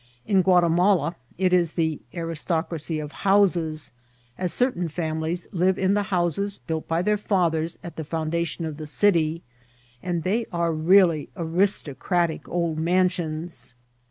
[0.25, 3.91] In Guatimala it is the aristocracy of houses,
[4.35, 8.77] as certain Cunilies live in the houses built by their fathers at the foundation of
[8.77, 9.43] the city,
[10.01, 13.75] and they are really aristocratie old mansions.